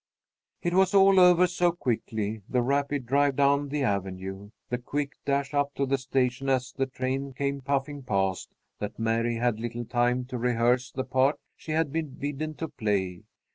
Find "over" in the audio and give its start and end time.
1.19-1.45